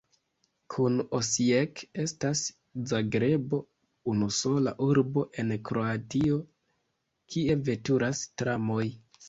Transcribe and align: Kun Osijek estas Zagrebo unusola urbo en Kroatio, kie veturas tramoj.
Kun 0.75 0.95
Osijek 1.17 1.81
estas 2.03 2.41
Zagrebo 2.93 3.61
unusola 4.15 4.75
urbo 4.87 5.27
en 5.45 5.55
Kroatio, 5.71 6.43
kie 7.33 7.61
veturas 7.71 8.27
tramoj. 8.43 8.83